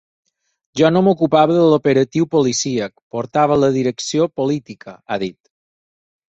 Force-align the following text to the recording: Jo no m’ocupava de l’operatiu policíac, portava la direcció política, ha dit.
Jo 0.79 0.89
no 0.95 1.03
m’ocupava 1.07 1.57
de 1.57 1.65
l’operatiu 1.73 2.27
policíac, 2.33 2.95
portava 3.17 3.61
la 3.63 3.71
direcció 3.79 4.31
política, 4.41 4.99
ha 5.11 5.23
dit. 5.29 5.41